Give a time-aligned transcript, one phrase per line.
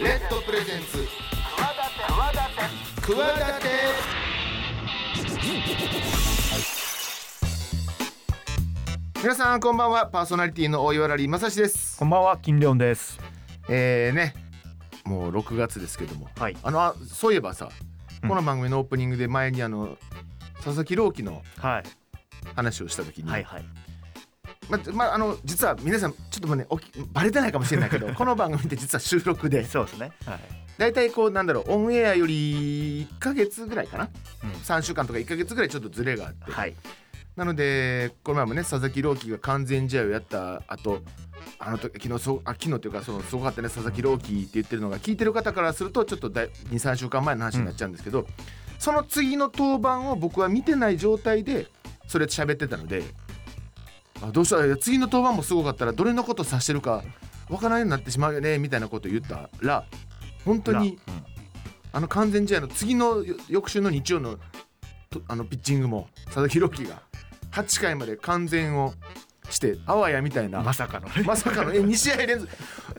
[0.00, 1.06] レッドプレゼンツ
[3.02, 3.20] 企
[3.60, 3.68] て
[9.22, 13.20] 皆さんこんばんはパーソナリティの大岩良理正史ですこんばんは、金良です。
[13.68, 14.34] えーね
[15.04, 16.56] もう6月ですけどもはい。
[16.62, 17.68] あのあそういえばさ、
[18.22, 19.98] うんこの番組のオープニングで前にあの
[20.56, 21.82] 佐々木朗希のはい。
[22.56, 23.64] 話をした時に、はいはい。
[24.68, 30.12] ままあの実は皆さんちょっともうねおきバレてないかもしれないけど この番組って実は収録でそうですね。
[30.26, 30.40] はい。
[30.76, 34.08] 大体こうなんだろうオンエアより1ヶ月ぐらいかな？
[34.42, 36.74] うん3週間とか1ヶ月ぐらいちょっとズレがあって、はい。
[37.36, 41.02] なのでこの前もね佐々木朗希が完全試合をやった後
[41.58, 48.26] あの時昨日そうあ昨日っていうかそのすごかったね佐々木朗希って言ってるのが聞いてる方からするとちょっと23週間前の話になっちゃうんですけど、
[48.78, 51.66] その次の登板を僕は見てない状態で
[52.06, 53.02] それ喋ってたので
[54.22, 54.56] あどうした？
[54.64, 57.02] ら次の登板もすごかったらどれのこと指してるか
[57.48, 59.84] わからないようになってしまうよねみたいなことを言ったら
[60.44, 60.98] 本当に
[61.92, 64.38] あの完全試合の次のよ翌週の日曜の
[65.10, 67.02] とあのピッチングも佐々木朗希が
[67.52, 68.94] 8回まで完全を
[69.50, 71.22] してあわやみたいなまさかのね。
[71.24, 72.50] まさかのえ2試合連続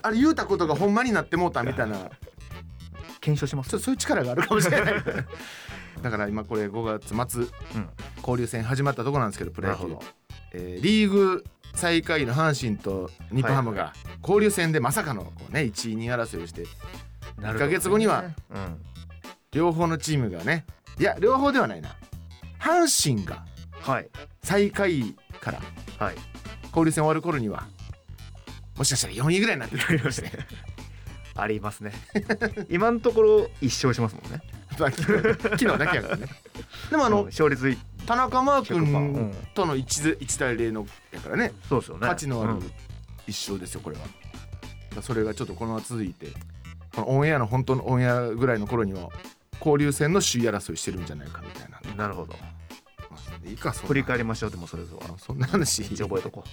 [0.02, 2.10] あれ言うたことがほんまになってもうたみたいな
[3.20, 3.78] 検証します。
[3.80, 4.94] そういう力があるかもしれない
[6.02, 7.48] だから今これ5月末う
[7.80, 7.90] ん。
[8.20, 10.08] 交流戦始まったとこなんですけどプロ野球なるほど。
[10.56, 18.24] えーリーグ最下位の阪神と日本ハムが交流戦でまさかのこう、ね、1位2位争いをしてなるほどね1ヶ月後には。
[18.50, 18.82] うん。
[19.52, 20.66] 両方のチームがね
[21.00, 21.96] いや両方ではないな
[22.60, 23.46] 阪神が
[23.82, 24.10] はい。
[24.42, 25.60] 最下位から
[26.00, 26.16] はい。
[26.68, 27.68] 交流戦終わる頃には
[28.78, 30.48] もしかしたら4位ぐらいになってるかもしれない
[31.38, 31.92] ありますね。
[32.70, 34.42] 今のところ一勝しますもんね。
[34.80, 36.28] まあ昨日だけやからね
[36.90, 38.92] でもあのうん勝率い田中マー100%う君
[39.24, 42.08] んとの 1, 1対0のやからねそうですよね。
[42.08, 42.72] 価値のあるうん
[43.28, 44.16] 一勝ですよこれはだか
[44.98, 46.28] らそれがちょっとこのまま続いて
[46.96, 49.10] このオンエアの本当のオンエアぐらいの頃には
[49.60, 52.34] 交流戦の首位争いしてるんじゃないかみたいななるほど。
[53.10, 54.52] まあいいか振り返りましょう。
[54.52, 55.08] でもそれぞれ。
[55.18, 56.44] そんな話一応覚えとこ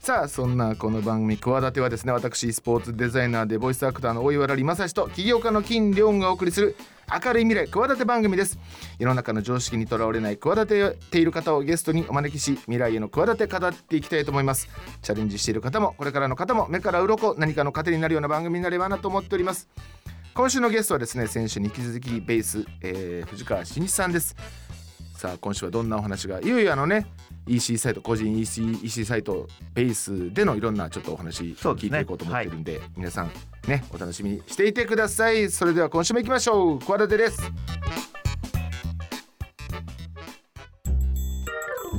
[0.00, 6.74] さあそんなこの番組「企て」はですね私スポーツデザイナーでボイスアクターの大岩良正史と起業家の金良がお送りする
[7.22, 8.58] 明るい未来企て番組です。
[8.98, 14.70] 世の中の常識にとらわれない企てている方をゲストにお招きし未来への企て語っていきたいと思います。
[15.02, 19.68] チャレンジしている方もこれからの方も目から鱗何かの糧になるような番組になればなと思っております。
[20.32, 24.34] 今週のゲストはですね先週に引き続きベース、えー藤川真一さんです。
[25.14, 26.40] さあ今週はどんなお話が？
[26.40, 27.04] いよいよあのね
[27.50, 33.30] EC サイト個人 EC, EC サイトベースでのいろんなちょっとお話聞いていこうと思ってるんで皆さん
[33.66, 35.50] ねお楽しみにしていてください。
[35.50, 36.78] それでは今週も行きましょう。
[36.78, 37.42] 小和田です。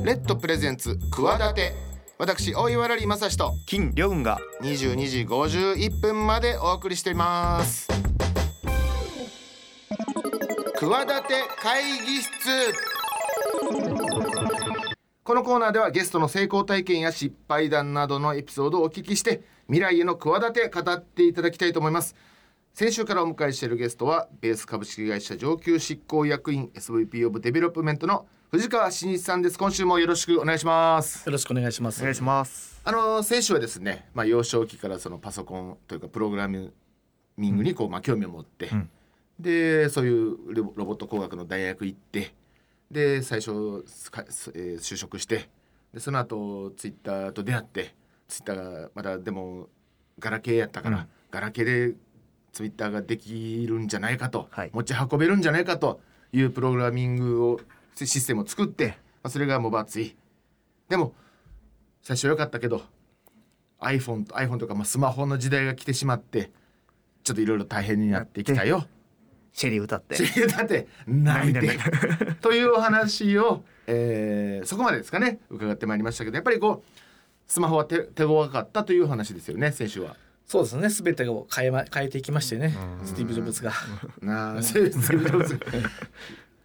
[0.03, 1.73] レッドプレゼンツ企て
[2.17, 3.51] 私大岩良正史とう。
[3.67, 4.39] 金良が。
[4.61, 7.87] 22時51分までお送りしています。
[10.79, 12.31] 企て会議室
[15.31, 22.17] このコーナーではゲストの成功体験や失敗談などのエピソードをお聞きして未来への企て語っていただきたいと思います
[22.73, 32.01] 先週からお迎えしているゲストはベース株式会社上級執行役員 SVP オブデベロップメントの藤川真一さんです今週もよろしくお願いしますよろしくお願いします。
[32.01, 32.81] お願いします。
[32.83, 36.59] あの先週はですね、まあ、幼少期からそのパソコンというかプログラミ
[37.37, 38.89] ングにこう、まあ、興味を持って、ん
[39.39, 42.33] でそういうロボロボット工学の大学行って
[42.91, 45.49] で最初か、えー就職して
[45.93, 47.95] でその後ツイッターと出会って
[48.27, 49.69] ツイッターがまだでも
[50.19, 51.07] ガラケーやったから、うん。
[51.31, 51.95] ガラケーで
[52.53, 54.69] ツイッターができるんじゃないかと、はい。
[54.73, 55.99] 持ち運べるんじゃないかと
[56.31, 57.59] いうプログラミングを
[57.95, 60.15] システムを作って、まあ、それがモバツイ。
[60.87, 61.13] でも
[62.01, 62.81] 最初良かったけど
[63.79, 66.51] iPhone と iPhone とかまあスマホの時代が来てしまって
[67.23, 68.85] ちょっといろいろ大変になってきたよ。
[69.53, 70.15] シェリー歌って。
[70.47, 77.01] だって泣いて涙 というお話を、えーそこまでですかね伺ってまいりましたけどやっぱりこう
[77.51, 80.15] スマホは手手強かったという話ですよね先週は。
[80.47, 80.89] そうですね。
[80.89, 82.75] すべてを変えま変えていきましてね。
[83.05, 83.71] スティーブジョブズが。
[84.21, 85.59] なあ、そうですスティーブ・ジョブズ。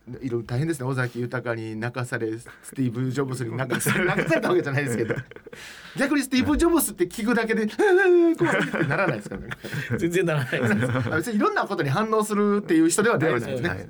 [0.09, 0.87] いろいろ大変ですね。
[0.87, 2.45] 尾崎豊に泣かされス
[2.77, 4.05] ティーブ・ジョブズに泣かされ。
[4.07, 5.15] 泣かされたわけじゃないですけど。
[5.99, 7.67] 逆にスティーブ・ジョブズって聞くだけで
[8.37, 9.49] 「怖い」ってならないですかね。
[9.99, 11.11] 全然ならないです。
[11.11, 13.89] 別にいろんなことに反応するっていう人ではないですね、はいはい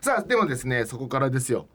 [0.00, 1.68] さあでもですねそこからですよ。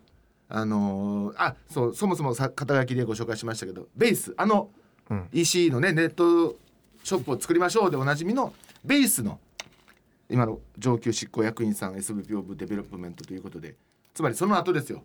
[0.49, 4.71] あのーあそうそもそもさ肩書きでご紹介しましたけどベースあの
[5.11, 5.27] うん。
[5.31, 6.55] EC のねネット
[7.03, 8.51] ショップを作りましょうでおなじみの
[8.83, 9.39] ベースの
[10.29, 13.75] 今の上級執行役員さん SVP オブデベロップメントということで
[14.13, 15.03] つまりその後ですよ。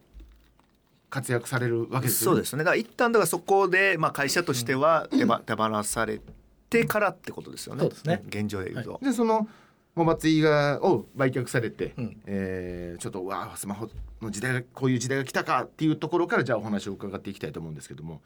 [1.10, 2.60] 活躍されるわけですよそうですね。
[2.60, 6.20] だから一旦だからそこで、まあ、会社としては手,、ば手放され
[6.68, 7.80] てからってことですよね。
[7.80, 8.22] そうですね。
[8.28, 9.00] 現状で言うと。
[9.02, 9.48] でその
[9.96, 12.20] モバツイがを売却されて、うん。
[12.26, 13.88] えーちょっとわあスマホ
[14.22, 18.20] の時代がこういう時代が来たかっていうところからじゃあお話を伺っていきたいと思うんですけども。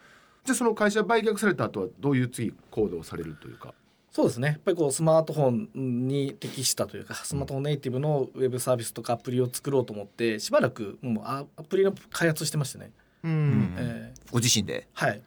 [0.44, 3.72] じゃあその会社売却された後はどういう次行動をされるというか？
[4.14, 4.46] そうですね。
[4.46, 12.92] やっぱりこうスマートフォンに適したというかスマートフォンネイティブのウェブサービスとかアプリを作ろうと思ってしばらくもうアアプリの開発してましてね、
[13.24, 13.74] うん。
[13.76, 14.86] えーご自身で？
[14.92, 15.20] はい。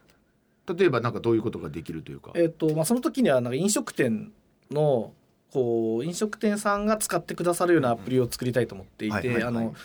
[0.73, 2.31] 例えばなんかどういうことができるというか。
[2.35, 4.31] えーとまあ、その時にはなんか飲食店
[4.71, 5.11] の
[5.51, 9.41] こう飲食店さんが使ってくださるようなアプリを作りたいと思っていはいはいはい。
[9.41, 9.75] てあの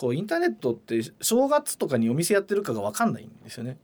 [0.00, 3.76] こうインターネットって正月とかにお店やってるかが分かんないんですよね。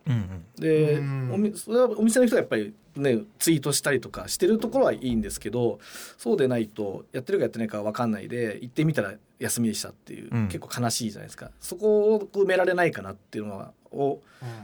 [0.59, 1.31] でうん。
[1.35, 5.79] おみそれはお店の人はやっぱりねツイートしたりとかしてるところはいいんですけど
[6.17, 10.49] そうでないとやってるかやってないか分かんないで行ってみたら休みでしたっていう、うん。
[10.49, 11.51] 結構悲しいじゃないですか。
[11.61, 14.23] そこを埋められないかなっていうのはを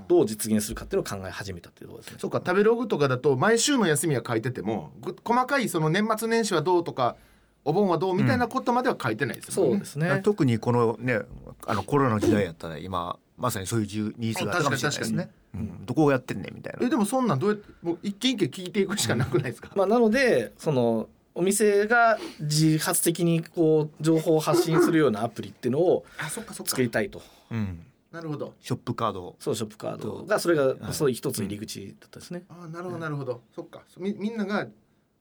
[0.08, 2.18] どう実現するかっていうのを考え始めたっていうところですね。
[2.18, 7.16] そうか食べログとかだと毎週の休みは書いててもぐ細かいその年末年始はどうとか
[7.64, 9.74] お盆はどうみたいなことまでは書いてないですもんね。
[9.74, 10.20] そうですね。
[10.24, 11.20] 特にこのね
[11.66, 15.30] あのコロナの時代やったら今まさにそういうじゅニーズがあったかもしれないですね。
[15.54, 15.86] うん。
[15.86, 16.86] どこをやってんねんみたいな。
[16.86, 26.70] えでもそんなんどうやってもう一軒一軒聞いていくしかなくないですか、まあ、なのでそのお店が自発的にこう情報を発信するようなアプリっていうのをあそっかそっか。
[26.70, 27.22] 作りたいと。
[27.50, 27.86] うん。
[28.10, 28.52] なるほど。
[28.60, 29.36] ショップカード。
[29.38, 32.42] そうショップカードがそれがはいそういう一つ入り口だったですね。
[32.50, 33.82] あなるほどなるほど、そっか。
[33.96, 34.66] みみんなが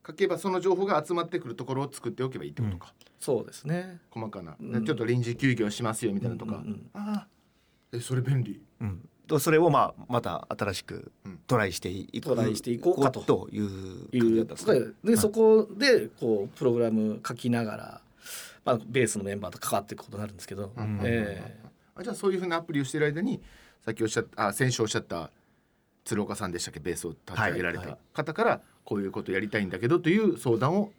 [0.05, 3.99] 書けばその情報が集まってくるところを作っておけばいいってことか、そうですね。
[4.09, 4.85] 細かな、うん。
[4.85, 6.61] ちょっと臨時休業しますよみたいなとか、うん。
[6.61, 7.27] うんうんああ
[7.93, 8.61] えそれ便利。
[8.79, 9.09] うん。
[9.27, 11.37] とそれをまあまた新しくうん。
[11.45, 13.21] トライしていくトライしていこうかと。
[13.21, 13.63] という
[14.11, 14.93] いう感じだですね。
[15.03, 18.01] でそこでこうプログラム書きながら、
[18.65, 20.99] まあ、ベースのメンバーと関わっていくことになるんですけど、うん。
[21.03, 21.59] え
[21.95, 23.41] あじゃあそういうふうなアプリをしている間に
[23.85, 25.29] さっきおっしゃったあ先週おっしゃった
[26.05, 26.79] 鶴岡さんでしたっけ？
[26.79, 27.99] ベースを立ち上げられたはいはい。
[28.13, 30.91] 方からこういうことやりたいんだけどという相談を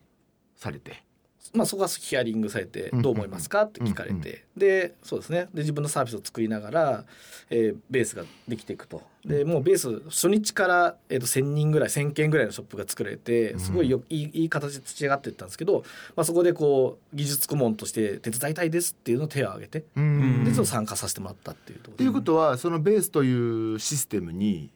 [0.56, 5.48] されて、ーまあ、そこがヒアリングされてうんどう思いますかって聞かれて、でそうですね。
[5.52, 7.04] で自分のサービスを作りながら、
[7.50, 9.02] えーベースができていくと。
[9.24, 15.84] でもうベース初日から、えー、と1,000人ぐらい1,000件ぐらいのショップが作られてすごいよ、いいいい形で立ち上がっていったんですけど、
[16.16, 20.44] まあ、そこでこう技術顧問として手伝いたいですっていうのを手を挙げてうん。
[20.44, 24.70] でちょ参加させてもらったっていうところっていうことはそのベースというシステムに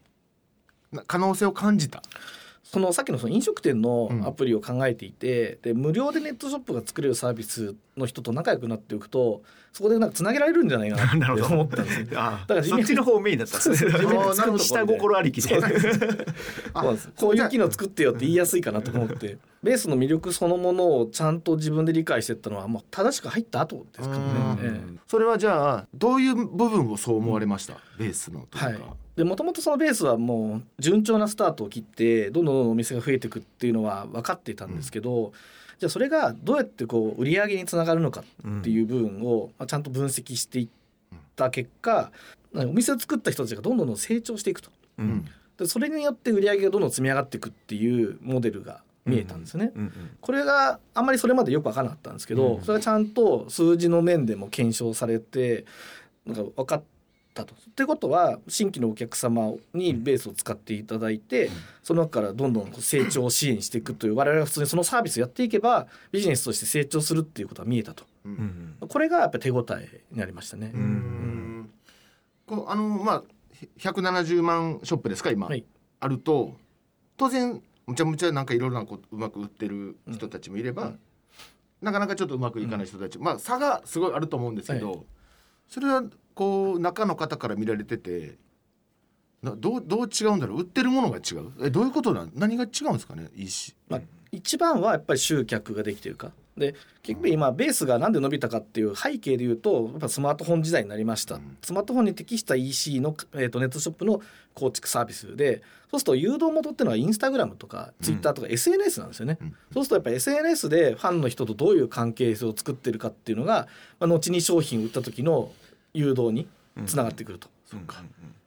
[0.92, 2.02] な可能性を感じた？
[2.72, 4.26] そのさっきのその飲食店のうん。
[4.26, 11.44] アプリを考えていて、で無料でネットショップが作れるサービスの人と仲良くなっておくとそこでなんかつなげられるんじゃないかな なるほど。
[11.44, 12.08] って思ったんですね。
[12.14, 14.58] あだからそっちの方メインだったんですね。
[14.58, 15.48] 下心ありきで。
[15.48, 17.10] そうなんです。
[17.16, 19.38] こういう機能作ってよって言いやすいかなと思って。
[19.62, 24.80] ベースの魅力そのものをちゃんと自分で理解していったのは、まあ、正しく入った後ですからね。
[25.08, 28.78] それはじゃあどういう部分をそう思われました、ベースのというか、はい。
[29.16, 35.32] でもともとそのベースはもう順調なスタートを切ってどんどんどんどんお店が増えていくっていうのは分かっていたんですけど、
[35.78, 38.22] じゃあそれがどうやってこう売り上げにつながるのか
[38.60, 40.68] っていう部分をまあちゃんと分析していっ
[41.34, 42.10] た結果
[42.54, 44.70] お店を作った人たちがどんどん成長していくと。
[44.98, 45.08] ううん。
[45.08, 45.24] ん
[45.58, 49.72] でそれによって売り上げがどんどん積み上がっていくっていうモデルが見えたんですよね。
[49.74, 52.62] うんうんこれがあんまりそれまでよく分からなかったんですけど、うん。
[52.62, 55.64] それがちゃんと数字の面でも検証されて
[56.26, 56.82] なんか分かっ
[57.36, 57.54] たと。
[57.54, 61.50] ってことは新規のお客様にベースを使っていただいて、
[61.82, 68.04] その中からどんどん成長を支援していくという我々が普通にそのサービスをやっていけばビジネスとして成長するっていうことが見えたと。
[68.24, 68.34] ううん。
[68.34, 70.72] んこれがやっぱり手応えになりましたね。
[70.74, 71.70] うーん。
[72.46, 73.22] こうあのまあ
[73.78, 75.64] 170万ショップですか今、はい。
[76.00, 76.56] あると
[77.16, 81.00] 当然むちゃむちゃなんかいろいろなこううまく売ってる人たちもいれば、うん。
[81.80, 84.96] なかなかちょっとうまくいかない人たち、まあ差がすごいあると思うんですけど、は
[85.68, 86.02] それは
[86.36, 88.36] こう中の方から見られてて
[89.42, 90.60] などうどう違うんだろう？
[90.60, 91.50] 売ってるものが違う？
[91.62, 93.28] えどういうことなん何が違うんですかね？
[93.34, 93.74] いいし。
[93.88, 94.00] まあ、
[94.30, 96.30] 一番はやっぱり集客ができてるか。
[96.56, 101.58] で結局今ベースがなんで伸びたかっていう背景で言うとやっぱスマートフォン時代になりました、うん。
[101.62, 104.22] スマートフォンに適した EC の、えー、とネットショップの
[104.54, 109.54] 構築サービスでそうすると誘導元っていうのはインスタグラムとかツイッターとか SNS なんですよね、うん。
[109.74, 113.68] そうするとやっぱり SNS でファンの人とどういう関係性を作ってるかっていうのが、
[114.00, 115.52] まあ、後に商品を売った時の
[115.96, 116.48] 誘導に
[116.86, 117.48] つながってくると。
[117.64, 118.02] そうか。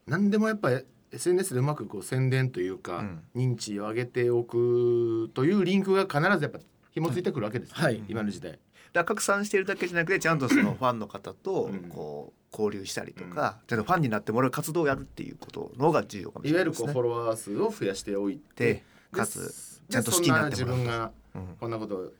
[0.05, 3.23] 何でもやっぱり SNS でうまくこう宣伝というか、うん。
[3.35, 6.59] 認知を上げておくというリンクが必ずやっぱ
[6.91, 8.03] 紐付いてくるわけですね、はい。
[8.07, 8.59] 今の時代。
[8.93, 11.89] だ拡散してるだけじゃなくてちゃんとそのファンの方とうん。
[11.89, 16.89] こう交流したりとか、ちゃんとファンになってもらう活動をやるっていうことの方が重要かもしいわれないですね。
[16.89, 21.55] ゆるこうフォロワー数を増やしておいてでかつちでゃんと好きになってもらう自分がうん。
[21.59, 22.11] こんなこと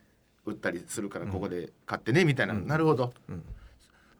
[0.46, 3.14] 売ったりするからここで買ってねみたいな、なるほど。
[3.28, 3.44] うん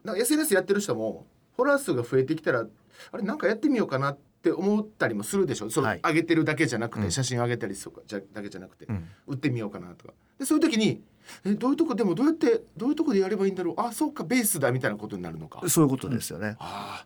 [0.06, 1.26] だから SNS やってる人も
[1.56, 2.66] フォロワー数が増えてきたら
[3.12, 5.70] あれなんかやってみようかなっって思ったりもするでしょ？
[5.70, 6.00] そのはい。
[6.02, 7.12] 上げてるだけじゃなくて、うん。
[7.12, 9.06] 写真上げたりとかじゃだけじゃなくて、うん。
[9.28, 10.14] 売ってみようかなとか。
[10.40, 11.02] でそういう時に
[11.44, 13.82] えどういうとこでもどうやってどういうとこでやればいいんだろう？
[13.82, 15.68] あそうかベースだみたいなことになるのか。
[15.68, 16.56] そういうことですよね。
[16.60, 17.06] ああ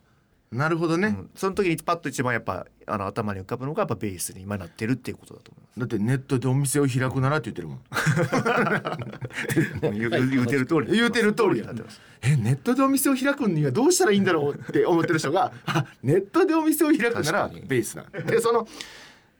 [0.54, 1.30] なるほどね、うん。
[1.34, 7.80] その時にパッと一番やっぱあの頭に浮かぶのがやっぱベースに今なってるっていうことだと思いだってネットでお店を開くならって言ってるもん。
[7.90, 7.96] ま
[9.90, 9.98] す。
[9.98, 10.08] 言
[10.42, 10.96] うてる通り。
[10.96, 12.00] 言うてる通りやなってます。
[12.22, 18.66] えネットでお店を開くにはどうしたらいいんだろうって思ってる人があネットでお店を開くならベースなんでその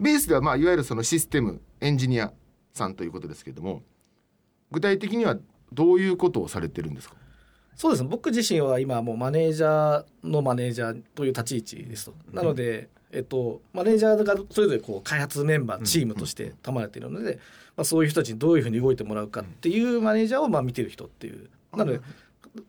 [0.01, 2.33] ベースではまあいわゆるそのシステムエンジニア
[2.73, 3.83] さんということですけれども
[4.71, 5.39] 具体的には
[5.73, 7.17] どういうことをされてるんですか？
[7.77, 12.15] そうですね僕自身は今もうマネージャーのマネージャーという立ち位置ですと。
[12.33, 17.39] なので、えっと、マネージャーがそれぞれこう開発メンバーチームとして賜れているので、
[17.77, 21.49] まあ、そういう人たちにどういうふうに動いてもらうかっていうマネージャーをまあ見てる人っていう。
[21.77, 22.01] なので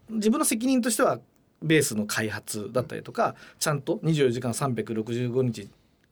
[0.10, 1.20] 自分の責任としては
[1.62, 5.70] ベースの開発だったりとかちゃんと24時間365日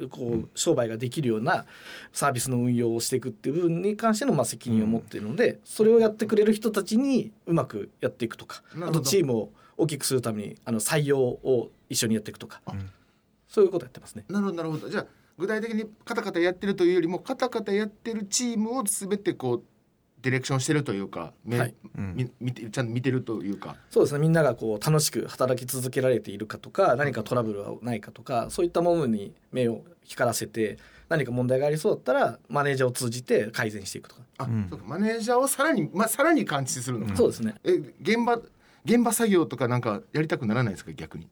[0.08, 1.66] こう商売ができるような
[2.12, 12.62] サービスの運用をしていくっていう部分に関してのまあ責任を持っているのでそれをやってくれる人たちにうまくやっていくとかあとチームを大きくするためにあの採用を一緒にやっていくとか。
[12.72, 12.90] ん。
[13.48, 14.26] そういうことやってますね。
[14.30, 14.90] なるほどなるほど。
[14.90, 15.06] じゃあ
[15.38, 19.64] 具体的にカタカタやってるというよりもカタカタやってるチームを全てこう
[20.24, 21.76] ディレクションしてるというか、めはい。
[21.98, 22.16] うん。
[22.16, 23.76] み見てちゃんと見てるというか。
[23.92, 24.20] そうですね。
[24.20, 34.68] みんながこう楽しく働き続けられているかとか何かトラブルはないかとかそういったものに目を光らせて何か問題がありそうだったらマネージャーを通じて改善していくとか、あ、うん。
[34.70, 34.86] そうか。
[34.88, 37.56] マネージャーをさらに、まあ、さらに感知するのか、そうですね。
[37.66, 38.40] え現場
[38.86, 40.94] 現場作業とかなんかやりたくならないですか？
[40.94, 41.28] 逆に。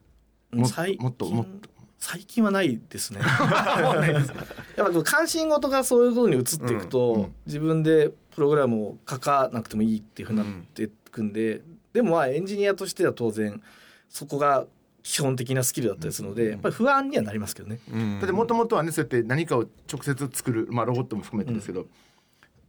[0.52, 1.70] も最もっと近もっと
[2.02, 3.22] 最近はないですね。
[4.76, 7.36] やっぱ関心事がそういうことに移っていくと、うんうん。
[7.46, 11.62] 自分でプログラムを書かなくてもいいっていうふうになっていくんで、
[11.94, 13.62] でもまあエンジニアとしては当然
[14.10, 14.66] そこが
[15.04, 17.80] 基本的なスキルだったりするので、やっぱり不安にはなりますけどね。
[17.94, 18.20] うん。
[18.20, 21.86] だってもともとはねそうやって何かを直接作る、まあ、ロボットも含めてですけど、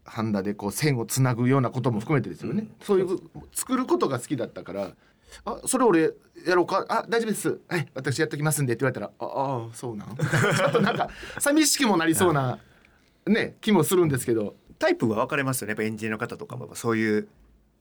[0.04, 3.18] ハンダでこう線をつなぐようなことも含めてですよね、そういう
[3.52, 4.92] 作ることが好きだったから
[5.44, 6.12] 「あそれ俺
[6.46, 7.60] やろうかあ大丈夫です。
[7.68, 11.08] はい私やっときますんで」って言われたら「ああそうなん?」ちょっとなんか
[11.38, 12.58] 寂しくもなりそうな、
[13.26, 14.56] ね気もするんですけど。
[14.78, 15.70] タイプが分かれますよね。
[15.70, 17.28] やっぱエンジニアの方とかもそういう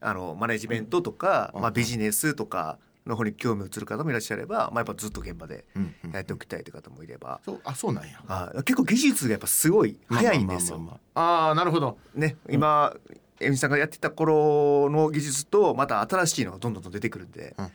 [0.01, 1.61] あのマネジメントとか、うん。
[1.63, 2.77] まあ、ビジネスとか
[3.07, 8.21] の方に興味を移る方もいらっしゃれば、まあ、やっぱずっと現場でうんうんやっておきたいという方もいれば、そうあそうなんや。
[8.27, 10.77] あ結構技術がやっぱすごい早いんですよ。
[10.77, 11.97] まあまあまあなるほど。
[12.13, 12.95] ね今
[13.41, 17.71] エミさんがやってた頃の技術とまた新しいのがどんどんと出てくるんでうんうん。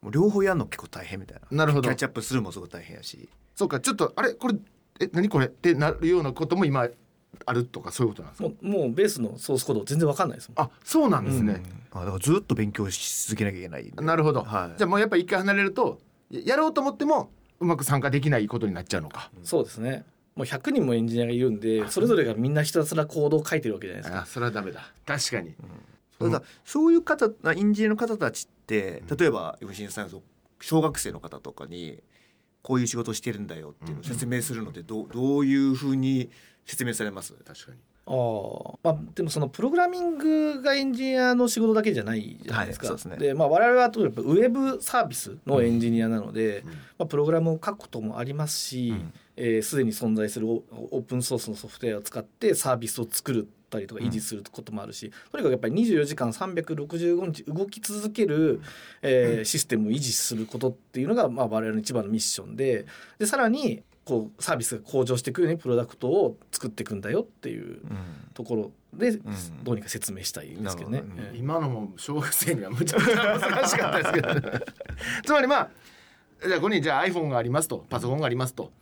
[0.00, 1.56] もう両方やるの結構大変みたいな。
[1.56, 1.82] なるほど。
[1.82, 3.28] キャッチアップするのもすごい大変やし。
[3.56, 4.54] そうかちょっとあれこれ
[5.00, 5.46] え何これ？
[5.46, 6.88] ってなるようなことも今
[7.46, 8.48] あるとかそういうことなんですか？
[8.48, 10.66] もうもうベースのソースコード全然わかんないですもん。
[10.66, 14.78] あそうなんですね、あだからずっと勉強し続けなきゃいけないなるほど、はい。
[14.78, 15.98] じゃあもうやっぱ一回離れると
[16.30, 20.04] ややろうと思ってもうまく参加できないことになっちゃうのか、そうですね。
[20.38, 24.22] もう100人もエンジニアがいるんでそれぞれがみんなひたすらコードを書いてるわけじゃないですか。
[24.22, 24.88] あそれはダメだ。
[25.04, 25.52] 確かに、
[26.16, 30.18] ただそういう方エンジニアの方たちって例えば吉井さんが
[30.60, 31.98] 小学生の方とかに
[32.62, 36.30] こういう仕事してるんだよっていうのを説明するのでどうどういうふうに
[36.64, 37.32] 説明されます？
[37.44, 37.78] 確かに。
[38.06, 42.86] ああまあでもそのプログラミングがエンジニアの仕事だけじゃないじゃないですか。
[42.86, 43.34] はいそうですね。
[43.34, 46.70] まあ我々はとやっぱウェブサービスのエンジニアなので、うん。
[46.70, 58.60] まあ、プログラムを書くこともありますしうんえーすで、に存在するオオープンソースのソフトウェアを使ってサービスを作るたりとか維持することもあるし、とにかくやっぱり24時間365日動き続ける、
[59.02, 62.86] えーシステムを維持することっていうのが、まあ、我々の一番のミッションで
[63.18, 67.82] でさらにこうサービスが向上していくようにプロダクトを作っていくんだよっていう
[68.32, 69.22] ところで、ん。
[69.62, 71.00] どうにか説明したいんですけどね。
[71.00, 71.04] ど。
[71.18, 74.58] ええ今のも小学生にはむちゃくちゃ難しかったですけど
[75.24, 75.70] つまりまあ
[76.42, 78.72] じゃあここにじゃあ iPhone がありますとパソコンがありますと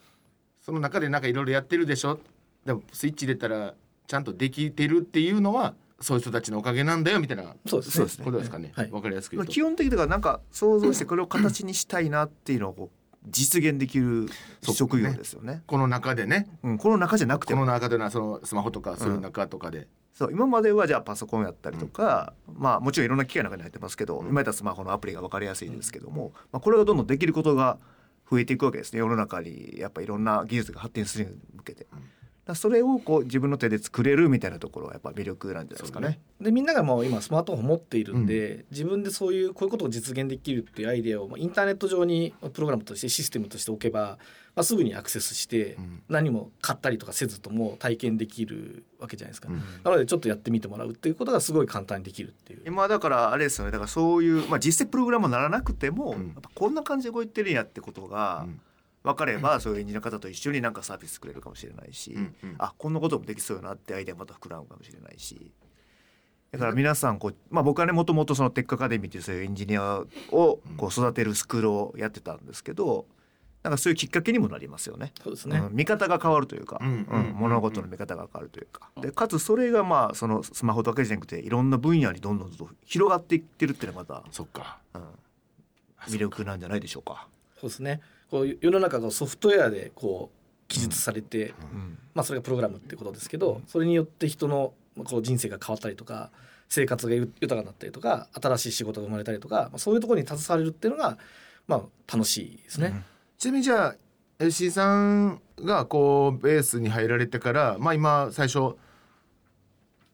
[0.67, 2.19] その中でなんかいろいろやってるでしょ？
[2.65, 3.75] でもスイッチ入れたら
[4.09, 7.91] ちゃんとできてるっていうのはそういう人たちのおかげなんだよみたいなそうです。
[7.91, 8.25] ねそうですね。
[8.25, 8.91] ことですかね、はい。
[8.91, 9.53] わかりやすく言うと。
[9.53, 14.27] 基本的とかなんか想像してこれを形にしたいなっていうのをこう実現できる
[14.63, 15.63] 職業ですよね。
[15.69, 16.49] この中でね。
[16.65, 17.61] うん、この中じゃなくても。
[17.61, 27.79] この中でのそのスマホとかそういう中とかで、そう今まではじゃあパソコンやったりとか、まあもちろんいろんな機械の中に入ってますけど、今やったらスマホのアプリが分かりやすいですけども、まあ、これがどんどんできることが
[28.31, 31.87] 増えていくわけですね世の中にやっぱいろんな技術が発展するに向けて。
[32.47, 36.21] だそれをこう自分の手で作れるみたいなところはやっぱ魅力なんじゃないですかね。
[36.41, 44.19] でみんながもう今スマートフォンを持っているんで、自分でそういうこういうことを実現できるっていうアイデアをまあインターネット上にプログラムとしてシステムとしておけば、
[44.57, 46.03] まあ、すぐにアクセスしてん。
[46.09, 49.59] 何も買ったりとかせずとも体験できるわけじゃないですか、うん。
[49.85, 52.63] なのでちょっとやってみてもらうっていうことがすごい簡単にできるっていう。
[52.67, 53.71] 今だからあれですよね。
[53.71, 56.29] だからそういう、まあ、実際プログラムにならなくても、うん。
[56.29, 58.61] やっぱこんな感じで動いてるんやってことがうん。
[59.05, 62.55] 分かればそういうエンジニアの方と一緒になんかサービス作れるかもしれないし、うんうん。
[62.59, 65.53] あこんなこともできそうよなってアイデアまた膨らむかもしれないし。
[66.51, 73.07] だから皆さんこう、まあ、僕はねもともとそのテックアカデミーっていうそういうエンジニアをこう育てるスクールをやってたんですけど
[73.67, 75.13] なんかそういうきっかけにもなりますよね。
[75.21, 78.91] そうですね、うん見方が変わるというか、うんうんうん物事の見方が変わるというか。
[79.01, 84.79] でかつそれがまあそのスマホだけじゃなくていろんな分野にどんどんと広がっていってるっていうのがまた、そっか。
[84.95, 85.03] うん、
[86.07, 87.27] 魅力なんじゃないでしょうか。
[87.61, 88.01] そうですね。
[88.31, 96.31] こう世の中がソフトウェアでこう記述されて、うんまあ、それがプログラムっていうことですけどそれによって人のこう人生が変わったりとか
[96.69, 101.19] 生活が豊かになったりとか新しい仕事が生まれたりとか、まあ、そういうところに携われるっていうのが、
[101.69, 101.83] まあ、
[102.13, 103.05] 楽しいですね。
[103.39, 103.97] ちなみにじゃあ
[104.39, 108.77] LC さんがこうベースに入られてからまあ今最初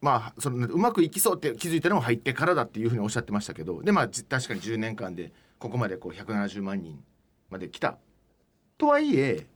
[0.00, 7.02] まあそのうまくいきそうって気づいたのも入ってからだっていうふうにおっしゃってましたけどでまあじ確かに10年間でここまでこう170万人
[7.50, 7.98] まで来た。
[8.78, 9.46] とはいえ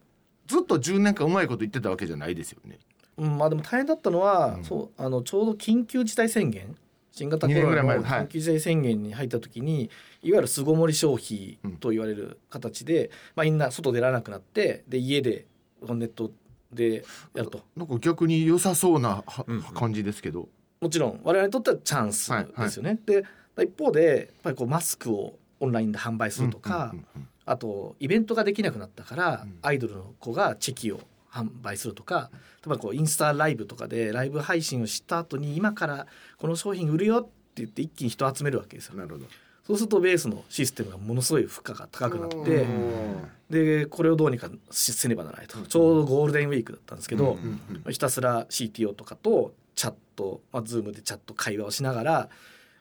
[0.47, 2.79] ずっと10年間うまいこと言ってたわけじゃないですよね。
[3.17, 4.65] うん、まあでも大変だったのは、うん。
[4.65, 6.77] そうあのちょうど緊急事態宣言
[7.11, 9.91] 新型コロナの緊急事態宣言に入った時に、
[10.29, 15.47] い、わゆる巣ごもり消費と言われる形で、まあ、みんな外出られなくなってで家で
[15.83, 16.31] ネット
[16.73, 17.05] で
[17.35, 20.49] やるとなんか逆に良さそうなはうんうん感じですけど。
[20.81, 22.99] もちろん我々にとってはチャンスですよね。
[23.07, 23.25] で
[23.63, 36.07] 一方でやっぱりこうマスクをオンラインで販売するとか、うんうんうんあとイベントができなくなったから、うんアイドルの子がチェキを販売するとか例えばこうインスタライブとかでライブ配信をした後に今から
[36.39, 38.97] この商品売るよって言って一気に人を集めるわけですよ。
[38.97, 39.27] なるほど。
[39.67, 45.59] そうするとベースのシステムがものすごい負荷が高くなってうんでこれをどうにかしせねばならないと。
[45.59, 52.29] ちょうどゴールデンウィークだったんですけど、うんうんひたすら CTO とかとチャット、まあ、Zoom でチャット会話をしながら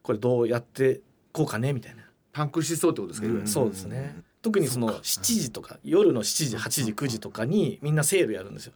[0.02, 1.02] これどうやって
[1.32, 4.22] こうかねみたいな、パンクしそうってことですけど、うんそうですね。
[4.42, 8.74] 特にその7時とか夜の7時8時9時とかにみんなセールやるんですよ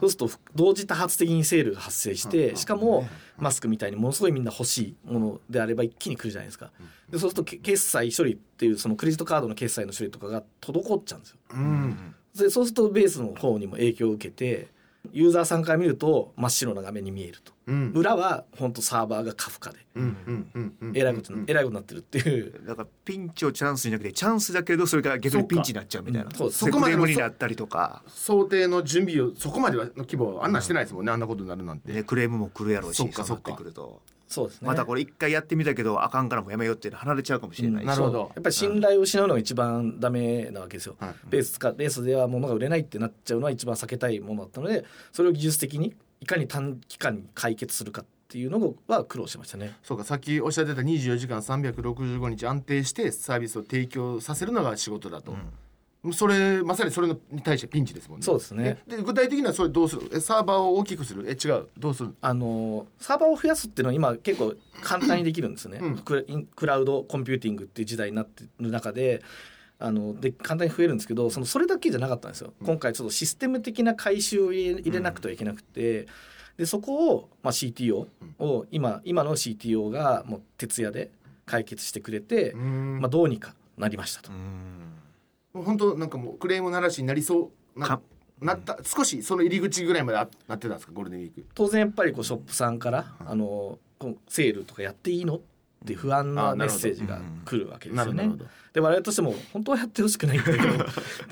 [0.00, 6.70] そうすると同時多発的にセールが発生してしかもマスクみたいにものすごいみんな欲しいものであれば一気に来るじゃないですか。
[7.10, 11.36] でそうするとけ決済処理っていうそのクレジットカードの決済の処理とかが滞っちゃうんですよ。
[11.52, 12.14] うん。
[12.36, 14.68] でそうするとベースの方にも影響を受けて
[15.12, 17.92] ユーザーさんから見ると真っ白な画面に見えるとうん。
[17.94, 19.78] 裏は本当サーバーがカフカで。
[19.94, 22.66] うんうんうんうんえらいことにえらいことになってるっていう。
[22.66, 26.30] だからピンチをチャンスになくてチャンスだけどそれが逆にピンチになっちゃうみたいな。
[26.50, 34.00] そこまでのセクレムになったりとか、想定の準備をそこまではの規模はあんなしてないですもんねあんなことになるなんて、ね、クレームも来るやろうしそっかそうなってくると。
[34.28, 34.68] そうですね。
[34.68, 38.30] またこれ一回やってみたけどあかんからもうやめようっていうの離れちゃうかもしれないし、なるほど。
[38.34, 41.14] やっぱり信頼を失うのが一番ダメなわけですよ、はい。
[41.30, 49.74] ベースかベースでは物が売れないってなっちゃうのは一番避けたいものだったのでそれを技術的にいかに短期間に解決するかっていうのは苦労しましたね。
[49.82, 55.34] そうかさっきおっしゃってた24時間365日安定してサービスを提供させるのが仕事だと、
[56.12, 58.24] それまさにそれのに対してピンチですもんね。
[58.24, 58.78] そうですね。
[58.86, 60.10] えで具体的にはそれどうする？
[60.12, 61.24] えサーバーを大きくする？
[61.28, 61.68] え違う。
[61.78, 62.14] どうする？
[62.20, 65.98] あのサーバーを増やすっていうのは今結構簡単にできるんですよね、うん。
[65.98, 69.22] クラウドコンピューティングっていう時代になってる中で
[69.80, 76.06] あので簡単に増えるんですけどそのそれだけじゃなかったんですよ、今回ちょっとシステム的な回収を入れなくてはいけなくて、
[76.56, 78.06] でそこを、まあ、CTO
[78.40, 81.10] を今今の CTO がもう徹夜で
[81.46, 82.98] 解決してくれて、うん。
[83.00, 84.30] まあ、どうにかなりましたと。
[84.30, 88.00] もう本当なんかもうクレームならしになりそうなか
[88.40, 91.46] なった少しその入り口ぐらいまであなってたんですかゴールデンウィーク。
[91.54, 93.78] 当然やっぱりこうショップさんから、あの
[94.28, 95.40] セールとかやっていいのっ
[95.86, 98.30] ていう不安なメッセージが来るわけですよね。
[98.72, 100.58] で我々としても本当はやってほしくないんだけど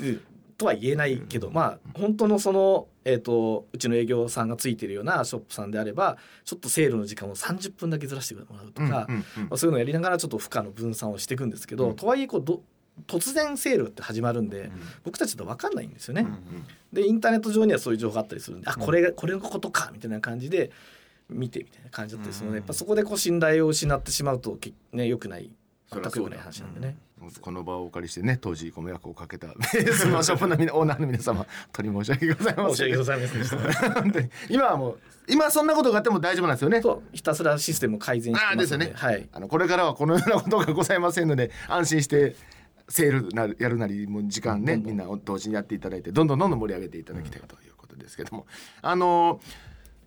[0.00, 0.18] で
[0.56, 9.42] とは言えないけど、まあ本当のその、えー、とうちの営業さんがついてるようなショップさんであればちょっとセールの時間を30分だけずらしてもらうとか、うんうんうん。
[9.44, 11.96] まあ、そういうのをやりながらちょっと負荷の分散をしていくんですけど、うん。
[11.96, 12.62] とはいえこうど
[13.06, 14.70] 突然セールって始まるんで、
[15.04, 16.22] 僕たちと分かんないんですよね。
[16.22, 20.70] うんでインターネット上にはそういう情報があったりするんで、あこれがこれのことかみたいな感じで
[21.29, 25.51] 見てみたいな感じだったりするので、やっぱそこでこう信頼を失ってしまうとけね良くない
[25.91, 26.97] 全く良くない話なんでね。
[27.41, 32.75] この場をお借りしてね当時ご迷惑をかけた ベースのショップのオーナーの皆様本当に申し訳ございません。
[32.75, 33.93] 申し訳ございませんでした。
[34.03, 36.83] 本当に今はもう今そんなことがあっても大丈夫なんですよね。
[36.83, 39.29] そうひたすらシステムを改善してますので、ああですよね、はい。
[39.33, 42.37] あのこれからはこのようなことがございませんので安心して
[42.89, 48.47] セールなるやるなりもう時間ねみんな同時にやっていただいてどんどんどんどん盛り上げていただきたいということですけども、
[48.83, 49.41] あの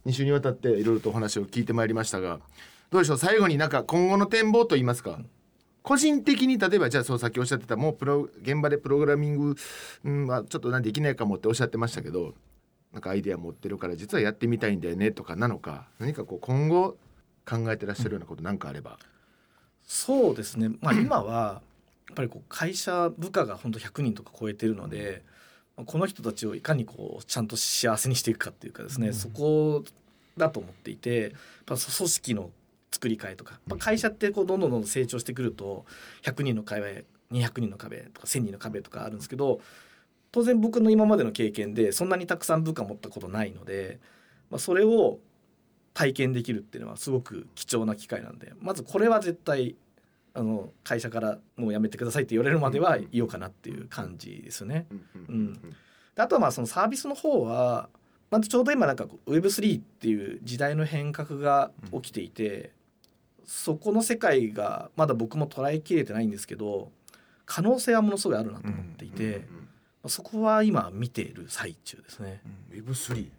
[0.09, 2.39] 2週にわたっていろいろとお話を聞いてまいりましたが
[2.89, 3.17] どうでしょう？
[3.17, 5.19] 最後になんか今後の展望といいますか？
[5.83, 9.55] 個人的に例えばじゃあそうさっきおっしゃってたもうプロ現場でプログラミング、
[10.03, 12.33] うんま、ちょっとなんできないかもっておっしゃってましたけど
[12.91, 16.97] なんかアイデア持ってるから実はやってみたいんだよねとかなのか何かこう今後
[17.47, 18.97] 考えてらっしゃるようなことなんかあれば。
[19.87, 20.69] そうですね。
[20.81, 21.61] まあ今は
[22.07, 25.23] やっぱりこう会社部下が本当100人とか超えてるので、
[25.85, 29.83] この人たちをいかにこうちゃんと幸せにしていくかっていうかですね、そこ
[30.39, 31.31] だと思っていてやっ
[31.65, 32.49] ぱ組織の
[32.91, 35.85] 作り替えとか、まあ、会社ってこうどんどんどんどん成長してくると
[36.23, 39.61] 100人の壁200人の壁とか1,000人の壁とかあるんですけど
[40.31, 43.99] 当然僕の今までの経験でそんなにたくさん部下持ったことないので、
[44.49, 45.19] まあ、それを
[45.93, 49.75] 体験できるっていうのはすごく貴重な機会なんでまずこれは絶対
[50.33, 54.85] あの会社からもうやめてくださいって言われるまでは言おうかなっていう感じですよね。
[55.27, 55.53] うん、
[56.15, 57.89] であとはまあそのサービスの方は
[58.31, 62.71] まずちょうど今なんか Web3 っていう時代の変革が起きていて、
[63.45, 66.91] そこの世界がまだ僕も捉えきれてないんですけど
[67.47, 69.47] 可能性はものすごいあるなと思っていて、
[70.07, 72.41] そこは今見ている最中ですね。
[72.71, 73.29] Web3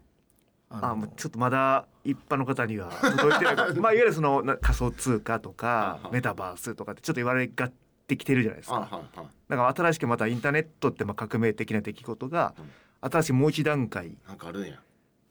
[0.70, 7.72] あもうちょっとまだ一般の方には届いてない まあいわゆるそのな仮想通貨とかメタバースとかってちょっと言われがっ
[8.06, 9.00] てきてるじゃないですか。
[9.48, 12.54] だから新しくまたインターネットってまあ革命的な出来事が
[13.00, 14.16] 新しいもう一段階。
[14.26, 14.80] なんかあるんや。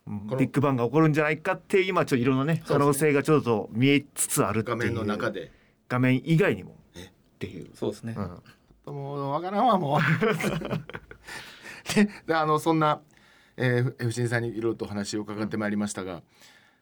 [0.07, 2.63] ビッグバンが起こるんじゃないかって今ちょっといろんなね。
[2.67, 4.77] 可能性がちょっと見えつつあるっていう。
[4.77, 5.51] 画面の中で。
[5.87, 6.75] 画面以外にも。
[6.95, 7.69] えっていう。
[7.75, 8.15] そうですね。
[8.85, 8.95] うん。
[8.95, 10.01] もうわからんわもう。
[11.93, 13.01] でであのそんな、
[13.57, 16.23] えー、F 新さんにいろいろとお話を伺ってまいりましたが、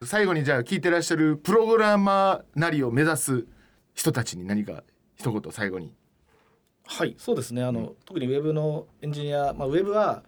[0.03, 3.45] 最後にじゃあ聞いてらっしゃるプログラマーなりを目指す
[3.93, 4.83] 人たちに何か
[5.15, 5.93] 一言最後に。
[6.85, 7.63] はいそうですね。
[7.63, 10.23] あの、特にウェブのエンジニア、まあ、ウェブは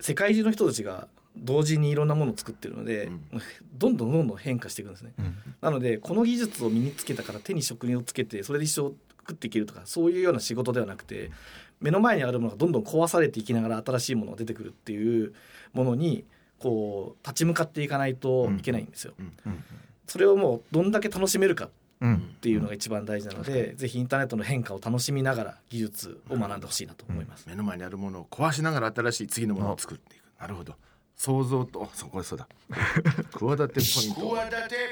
[0.00, 3.10] 世界中の人たちが同時にいろんなものを作ってるので、
[3.74, 5.12] どんどんどんどん変化していくんですね。
[5.60, 11.30] なのでこの技術を身につけたから手に職人をつけてそれで一生食っていけるとかそういうような仕事ではなくて
[11.80, 15.34] 目の前にあるものがどんどん壊されていきながら新しいものが出てくるっていう
[15.72, 16.24] ものに
[16.58, 19.14] こう立ち向かっていかないといけないんですよ。
[20.06, 21.70] それをもうどんだけ楽しめるかうん
[22.04, 27.48] っていうのが一番大事なので、ぜひインターネットの変化を楽しみながら技術を学んでほしいなと思います。
[27.48, 30.22] 目の前にあるものを壊しながら新しい次のものを作っていく。
[30.40, 30.74] なるほど。
[31.16, 32.46] 想像とあそうこれそうだ。
[33.32, 34.20] 企てポイント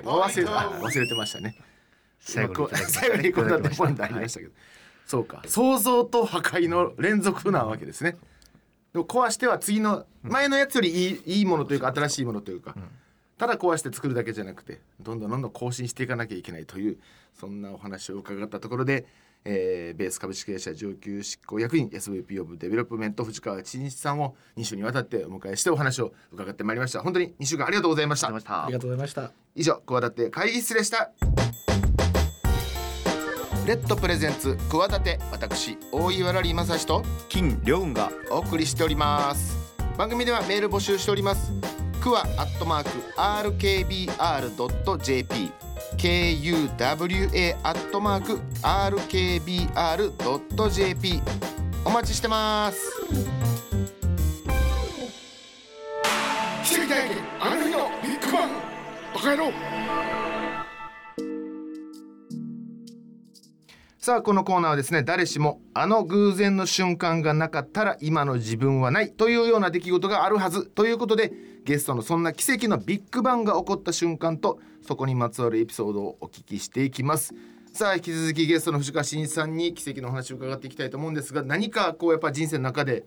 [0.04, 1.56] 忘れあ忘れてましたね。
[2.18, 4.52] 最後に企てポイントありましたけど、
[5.06, 5.42] そうか。
[5.46, 8.16] 想像と破壊の連続なわけですね。
[8.94, 12.74] でも壊しては次の前のやつよりいいいいものというか新しいものというか、
[13.38, 16.98] ただ壊して作るだけじゃなくてどんどんどんどん更新していかなきゃいけないという
[17.38, 19.06] そんなお話を伺ったところで、
[19.44, 27.00] えーベース株式会社上級執行役員 SVP オブデベロップメント藤川真一さんを2週にわたってお迎えしてお話を伺ってまいりました。
[27.00, 28.28] 本当に2週間ありがとうございました。
[28.28, 29.32] ありがとうございました。
[29.54, 31.10] 以上企て会議室でした。
[33.66, 39.64] レッド presents 企て私大岩良理正史と金良雲がお送りしております。
[39.96, 41.52] 番組ではメール募集しております
[42.04, 44.12] クワアットマーク RKBR.jp
[45.96, 49.72] KUWA アットマーク RKBR.jp
[51.82, 52.92] お待ちしてます。
[56.62, 58.50] 奇跡体験あの日のビッグバン。
[59.14, 59.50] バカ野郎。
[63.96, 71.32] さあこのコーナーはですね誰しもあの偶然の瞬間がなかったら今の自分はないというような出来事があるはずということで
[71.64, 77.34] ゲストのそんな奇跡のビッグバンが起こった瞬間とそこにまつわるエピソードをお聞きしていきます。
[77.72, 83.04] さあ引き続きゲストの藤川真一さんに奇跡のお話を伺っていきたいと思うんですが何かこうやっぱ人生の中で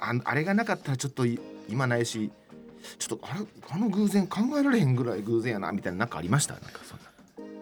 [0.00, 2.32] ああれがなかったらちょっとい今ないし
[2.98, 6.54] ちょっとあれあの偶然考えられへんぐらい偶然やなみたいななんかありました？
[6.54, 7.04] なんかそんな。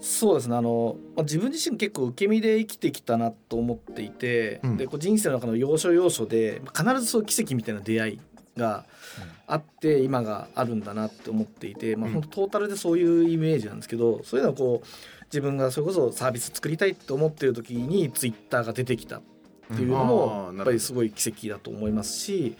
[0.00, 0.56] そうですね。
[0.56, 4.76] あの、まあ、自分自身結構受け身で生きてきたなと思っていて、うん。
[4.76, 8.20] でこう人生の中の要所要所で必ずそう奇跡みたいな出会い
[8.56, 8.84] が
[9.46, 12.14] あって今があるんだなって思っていて、まあ、うん。
[12.14, 19.22] 本当トータルでそういうイメージなんですけどそういうのはこう自分がそれこそサービス作りたいと思ってる時にツイッターが出てきたっ
[19.74, 22.56] ていうのもやっぱりすごい奇跡だと思いますし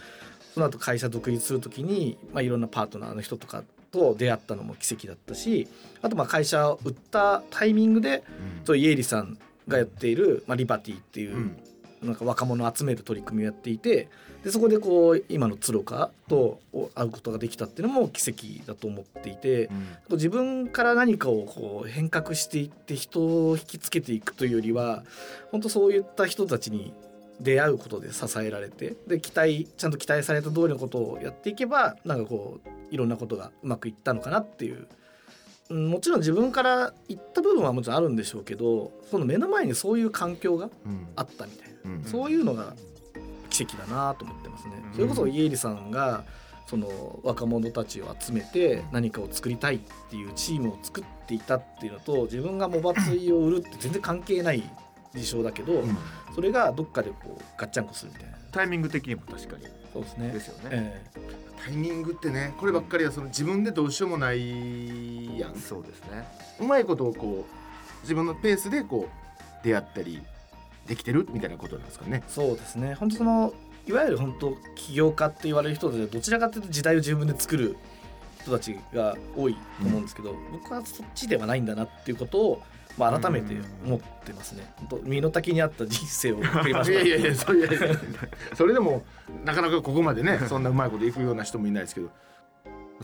[0.54, 5.68] その後会社独立する時に、まあ、いろんなパートナーの人とかと出会ったのも奇跡だったし
[6.00, 8.24] あとまあ会社を売ったタイミングで
[8.64, 11.56] そうイエリさんがやっている、まあ、リバティっていう、うん。
[12.02, 14.08] なんか若者を集める取り組みをやっていて
[14.44, 16.60] でそこでこう今の鶴岡と
[16.94, 19.66] 会うことができたっていうのも奇跡だと思っていて。
[19.66, 20.16] うん。
[20.22, 25.04] 自分から何かをこう変革していって人を引きつけていくというよりは
[25.50, 26.92] 本当そういった人たちに
[27.40, 34.86] 出会うことで支えられてで期待ちゃんと期待された通りのことをやっていけばなんかこういろんなことがうまくいったのかなっていう、
[35.70, 41.08] うん、もちろん自分から言った部分はもちろんあるんでしょうけどその目の前にそういう環境がうん。
[41.16, 42.04] あったみたいな、うん。
[42.04, 42.74] そういうのが
[43.66, 44.74] 奇跡だなと思ってますね。
[44.84, 46.24] うんそれこそ家入さんが
[46.66, 54.62] その若者たちを集めて何かを作りたいっていうチームを作っていたっていうのと自分がモバツイを売るって全然関係ない
[55.14, 55.96] 事象だけど、うん
[56.34, 58.38] それがどっかでこうガッチャンコするみたいな。
[58.52, 60.68] タイミング的にも確かにそうですねですよね。
[60.72, 61.10] え
[61.62, 66.26] タイミングってねこればっかりはその自分でどうしようもないやんそうですね。
[66.58, 70.22] うまいことをこう自分のペースでこう出会ったり
[70.92, 72.22] できてるみたいなことなんですかね。
[72.22, 72.94] えそうですね。
[72.94, 73.54] 本当その
[73.86, 77.76] いわゆる本当起業家って言われる人でどちらかというと時代を自分で作る
[78.42, 82.62] 人たちが多いと思うんですけど、僕はそっちではないんだなっていうことを、
[82.98, 84.70] まあ、改めて思ってますね。
[84.76, 86.92] 本当身の丈に合った人生を送りました。
[86.92, 87.96] いやいやいやそれいやいや
[88.54, 89.02] それでも
[89.44, 92.10] なかなかここまでねそんなうまいこといくような人もいないですけど。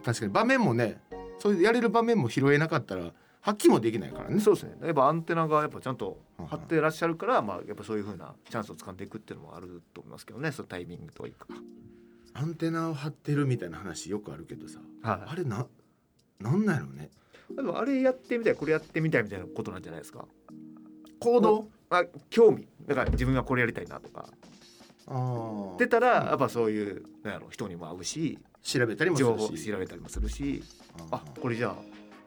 [0.04, 1.00] 確かに場面もね
[1.38, 4.76] そういうやれる場面も拾えなかったら発揮もできないからねそうですね。
[4.82, 10.52] やっぱアンテナがやっぱちゃんと張ってらっしゃるから、まあやっぱそういう風なチャンスを掴んでいくっていうのもあると思いますけどね。
[10.52, 11.46] そのタイミングというか。
[12.34, 15.66] アンテナを張ってるみたいな話よくあるけどさはあれな
[16.40, 17.10] なんなんやろうね？
[17.50, 17.56] い。
[17.56, 20.24] でもあれやってみたい、これやってみたいみたいなことなんじゃないですか？
[21.20, 21.68] 行動？
[21.90, 22.68] まあ興味。
[22.86, 24.26] だから自分がこれやりたいなとか。
[25.10, 30.62] あ出たらやっぱそういうなんやろ人にも会うし、調べたりもするし調べたりもするし、
[31.10, 31.76] ああこれじゃあ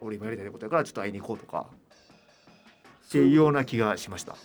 [0.02, 1.68] 俺今やりたいことやからちょっと会いに行こうとか。
[3.08, 4.38] っていうような気がしました。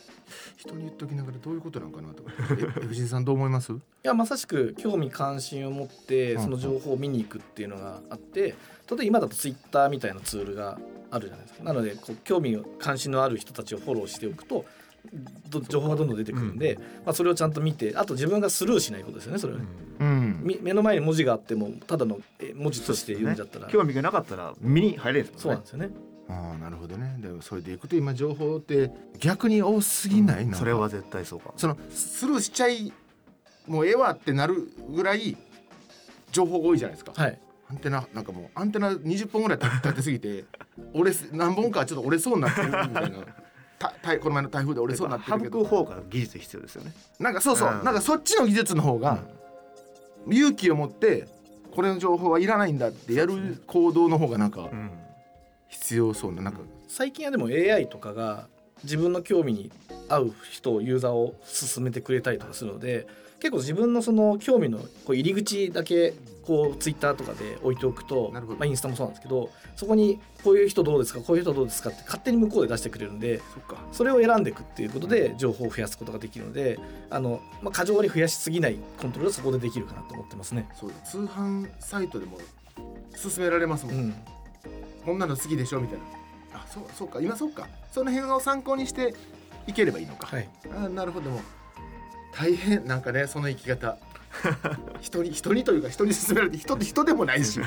[0.56, 2.64] 人に言っときながらどういうことなんかなと思って。
[2.64, 3.72] え 藤井さんどう思います？
[3.72, 6.42] いやまさしく興味関心を持ってうん。
[6.42, 10.78] その情報を見に行くっていうのがあって例えば今だとツイッターみたいなツールが
[11.12, 11.64] あるじゃないですか。
[11.64, 14.64] なのでこう興味関心のある人たちをフォローしておくとど
[15.68, 19.60] 情報がどんどん出てくるんで、まあ、それをちゃんと見てあと自分がスルーしないことですよねそれは。
[19.60, 19.66] ね、
[20.00, 20.40] うん。
[20.42, 23.68] み目の前に文字があってもただのえ文字として読んじゃったら。
[23.68, 25.62] 興味がなかったら見に入れるんですもんね。
[25.66, 26.16] そうなんですよね。
[26.28, 27.16] ああなるほどね。
[27.20, 30.52] でもそれでいくと今情報って逆に多すぎない、なん。
[30.52, 31.52] かそれは絶対そうか。
[31.56, 32.92] そのスルーしちゃい
[33.66, 35.36] もうええわってなるぐらい
[36.32, 37.38] 情報が多いじゃないですか、はい。
[37.68, 40.44] アンテナなんかもうアンテナ20本ぐらい立てすぎて
[40.94, 43.10] 折れす何本かちょっと折れそうになってるみたいな
[43.78, 45.62] たたこの前の台風で折れそうになって省るけど。
[45.62, 46.92] く方が技術必要ですよね。
[47.18, 47.84] なんかそうそう、うん。
[47.84, 49.18] なんかそっちの技術の方が
[50.28, 51.28] 勇気を持って
[51.74, 54.90] これの情報はいらないんだってやる行動の方がなんかうん。
[55.68, 56.60] 必要そうななんか。
[56.88, 58.46] 最近はでも AI とかが
[58.84, 59.70] 自分の興味に
[60.08, 63.06] 合う人をユーザーを進めてくれたりとかするので
[63.40, 66.14] 結構自分のその興味のこう入り口だけ
[66.46, 73.40] こうツイッターとかで置いておくとまあ、インスタもそうなんですけどそこにこういう人どうですかこういう人どうですかって勝手に向こうで出してくれるんで
[73.92, 76.78] それを選んでいくっていうことで情報を増やすことができるので
[77.10, 80.68] あの、まあ、過剰に増やしすぎないコントロールはそこでできるかなと思ってますね。
[80.74, 80.96] そうだ。
[81.00, 82.38] 通販サイトでも
[83.12, 84.14] 勧められますもん、うん。
[85.04, 85.98] こんなの好きでしょみたい
[86.52, 86.60] な。
[86.60, 87.20] あそうそうか。
[87.20, 87.68] 今そうか。
[87.92, 89.14] その辺を参考にして
[89.66, 91.30] いければいいのか、はい、あなるほど。
[91.30, 91.40] もう
[92.32, 92.84] 大変。
[92.86, 93.98] なんかねその生き方
[95.00, 97.60] 人に人にというか人に勧められて人人でもないし。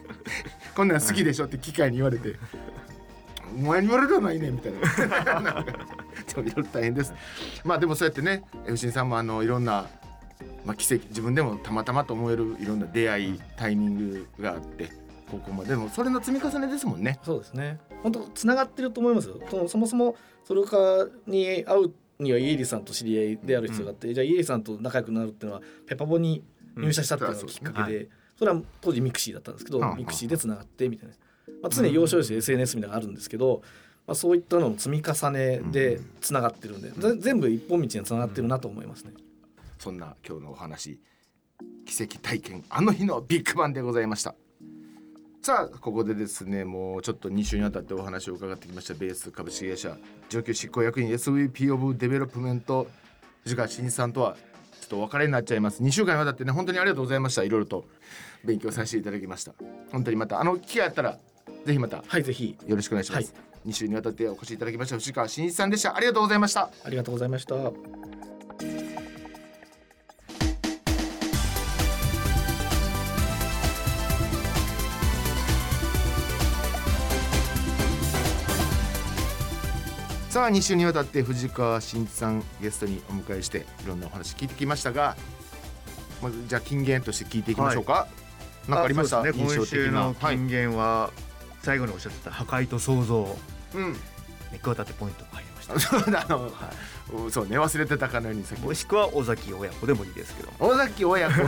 [0.74, 2.36] こんなん好きでしょって機械に言われて。
[3.54, 5.40] お前に言われるのはいいねみたいな。
[5.40, 7.12] なんかいろいろ大変です。
[7.64, 9.86] まあでもそうやってね吉井さんもあのいろんな、
[10.64, 14.90] まあ、軌跡自分でもたまたまと思えるいろんな出会いタイミングがあって
[15.30, 15.76] ここまで。
[15.76, 17.18] もそれの積み重ねですもんね。
[17.22, 17.78] そうですね。
[18.02, 26.42] 本当つながってると思いますそそもそもそれかに会うには家入さんと知り合いである必要があって、じゃあ家入さんと仲良くなるっていうのはペパボに
[26.76, 28.08] 入社したっていうのがきっかけで、うん。
[28.36, 29.96] それは当時 mixi だったんですけど、うん。
[29.96, 31.14] mixi でつながってみたいな、
[31.62, 33.62] まあ、常に要所要所 SNS みたいなのがあるんですけど、
[34.06, 39.12] まあ、そういったのの積み重ねでつながってるんで、ぜ全部一本道につながってるなと思いますね。
[39.78, 41.00] そんな今日のお話
[41.84, 44.34] 奇跡体験あの日のビッグバンでございました
[45.42, 49.96] さあここでですねもうちょっと2週にわたってお話を伺ってきましたベース株式会社
[50.28, 52.86] 上級執行役員 SVP オブデベロップメント
[53.42, 54.36] 藤川真一さんとは
[54.80, 55.82] ちょっとお別れになっちゃいます。
[55.82, 57.42] 2週間にわたってね本当にありがとうございました。
[57.42, 57.84] いろいろと
[58.44, 59.52] 勉強させていただきました。
[59.90, 61.18] 本当にまたあの機会あったら
[61.66, 62.56] ぜひまたはいぜひ。
[62.66, 63.34] よろしくお願いします、
[63.66, 65.96] 2週にわたってお越しいただきました藤川真一さんでした。
[65.96, 66.70] ありがとうございました。
[66.84, 68.21] ありがとうございました。
[80.32, 85.14] さあ2週にわたって藤川真一さんゲストにお迎えしていろんなお話聞いてきましたが
[86.22, 88.08] まずじゃあ金言として聞いていきましょうか、
[88.66, 91.10] なんかありました、ね、今週の金言は
[91.60, 93.36] 最後におっしゃってた破壊と創造。
[93.74, 93.92] うん。
[93.92, 93.98] ネ
[94.52, 96.50] ック当たってポイントが入りました、そうだあの、は
[97.30, 100.06] そうね忘れてたかのようにさっい、きもしくは尾崎親子でも。
[100.06, 101.42] いいですけど尾崎親子。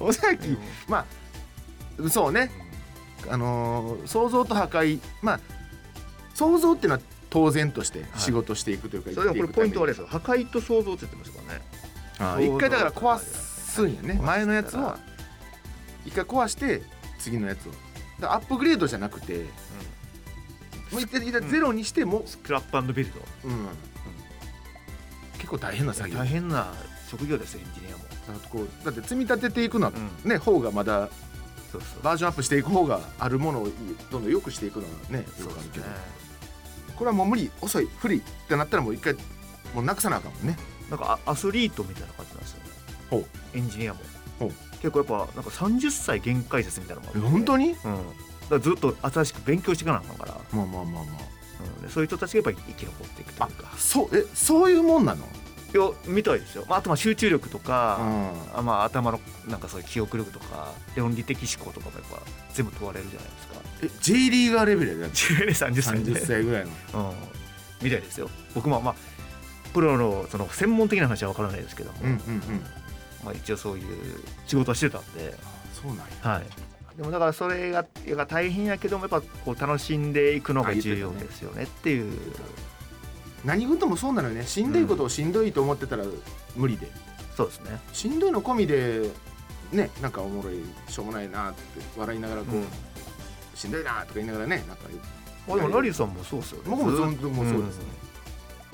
[0.02, 0.56] 尾崎
[0.88, 1.04] ま
[2.02, 2.50] あそうね。
[3.28, 4.98] あのー想像と破壊。
[5.20, 5.40] まあ
[6.34, 10.18] 想像っていうのは当然として仕事していくというか、それでもこれポイントはあれでですよ。
[10.20, 11.52] 破壊と創造って言ってましたか
[12.28, 12.46] らね。
[12.46, 14.20] 一回だから壊すんやね。
[14.22, 14.94] 前のやつを
[16.04, 16.82] 一回壊して
[17.18, 17.72] 次のやつを。
[18.22, 19.46] アップグレードじゃなくて
[20.92, 23.20] もう一回ゼロにしても、スクラップビルド。
[23.48, 23.66] うん。
[25.38, 26.18] 結構大変な作業。
[26.18, 26.72] 大変な
[27.10, 28.04] 職業ですよエンジニアも。
[28.28, 29.92] だってこうだって積み立てていくのは
[30.24, 31.10] うね、方がまだ
[32.02, 33.68] バージョンアップしていく方があるものを
[34.10, 35.86] どんどん良くしていくのはねそうですねよくあるけど
[36.96, 39.14] これはもう無理遅い不利ってなったらもう一回
[39.74, 40.56] もうなくさなあかんもんね。
[40.90, 42.70] なんかあアスリートみたいな感じなんですよね。
[43.10, 43.26] ほう。
[43.54, 44.00] エンジニアも。
[44.38, 44.52] ほう。
[44.80, 47.28] 結構やっぱなんか30歳限界説みたいなのがあえって。
[47.30, 47.70] 本当に？
[47.70, 47.96] うん、だか
[48.50, 51.12] らずっと新しく勉強していかなあかんから、まあまあまあま
[51.76, 53.70] うん、でそういう人たちがやっぱり生き残っていくというか。
[53.72, 55.26] あそうえそういうもんなの？
[55.74, 57.98] いやみたいですよ、まあ、あとまあ集中力とか、
[58.54, 63.54] うあまあ、頭のなんかそういう記憶力とか論理的思考とかもやっぱ全部問われるじゃないですか。
[63.82, 65.12] え J リーガーレベルやで。
[65.52, 66.12] 30歳で。
[66.12, 67.10] 30歳ぐらいの。
[67.10, 67.16] うん、
[67.82, 68.30] みたいですよ。
[68.54, 68.94] 僕もまあ
[69.72, 72.42] プロのその専門的な話は分からないですけども、うんうんうん。
[73.24, 75.34] まあ、一応そういう仕事はしてたんで、
[75.72, 76.04] そうなんや。
[76.20, 77.84] はい、でもだからそれが
[78.26, 82.16] 大変やけどもやっぱこう楽しんでいくのが重要ですよねっていう
[83.44, 84.46] 何事もそうなのよね。
[84.46, 86.04] しんどいことをしんどいと思ってたら
[86.56, 86.90] 無理で、
[87.36, 87.78] そうですね。
[87.92, 89.10] しんどいの込みで
[89.72, 90.56] ねなんかおもろい
[90.88, 91.60] しょうもないなって
[91.96, 92.66] 笑いながらこう、うん。
[93.54, 94.88] しんどいなとか言いながらねなんか
[95.46, 96.70] まあ、でもラリーさんもそうですよね。
[96.70, 97.84] 僕もそずっともそうですね、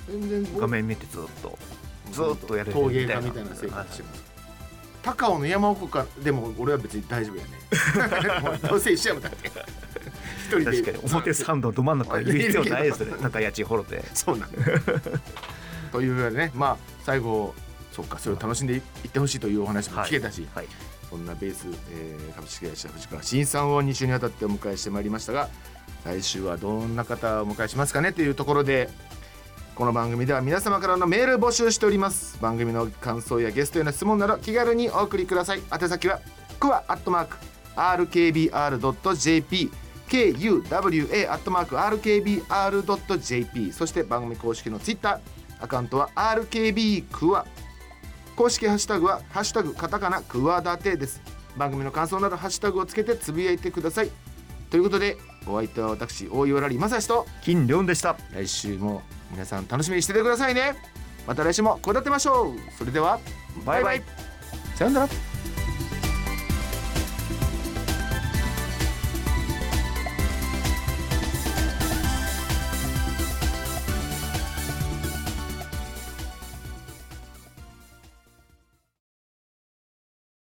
[0.09, 1.59] 全然うん画面見てずっと
[2.13, 4.31] ずっとやれる陶芸家みたいな生活してます。
[5.03, 9.49] 高尾の山奥かでも俺は別に大丈夫やね もうどうせ一緒やもんだって。
[9.49, 9.55] 一
[10.51, 13.13] 人で確かに表参道ど真ん中にいる必要ないですね。
[13.21, 14.05] なんか家賃ほろで。
[14.15, 14.59] そうなんだ
[15.93, 17.55] というわけでねまあ最後
[17.93, 20.67] そっかそれを楽しんでいってほしいというお話も聞けたし、はい。
[21.11, 25.49] そんなベース、えー株式会社藤川新さんを2週にわたってお迎えしてまいりましたが
[26.05, 28.89] 来週はどんな方をお迎えしますかねというところで
[29.75, 36.21] この番組では皆様からのメール募集しております番組の感想やゲストへの質問など気軽にお送りください宛先は
[36.61, 37.37] クワアットマーク
[37.75, 39.71] RKBR.jp
[40.11, 47.47] KUWA アットマーク RKBR.jp そして番組公式のツイッターアカウントは RKB クワ
[48.35, 51.21] 公式ハッシュタグは「ハッシュタグカタカナクワダテ」です。
[51.57, 54.11] 番組の感想などハッシュタグをつけてつぶやいてください。
[54.71, 58.17] ということでお相手は私大岩良理正史と金良でした。
[58.33, 60.75] 来週も皆さん楽しみにしててくださいね。
[61.27, 62.55] また来週もこうだってましょう。
[62.79, 63.21] それでは
[63.67, 64.03] バイバイ。
[64.75, 65.30] さよなら